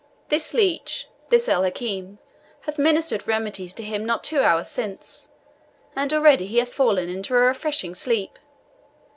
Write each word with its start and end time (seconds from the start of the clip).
This 0.29 0.51
leech, 0.55 1.07
this 1.29 1.47
El 1.47 1.61
Hakim, 1.63 2.17
hath 2.61 2.79
ministered 2.79 3.27
remedies 3.27 3.71
to 3.75 3.83
him 3.83 4.03
not 4.03 4.23
two 4.23 4.39
hours 4.41 4.67
since, 4.67 5.27
and 5.95 6.11
already 6.11 6.47
he 6.47 6.57
hath 6.57 6.73
fallen 6.73 7.07
into 7.07 7.35
a 7.35 7.39
refreshing 7.39 7.93
sleep. 7.93 8.39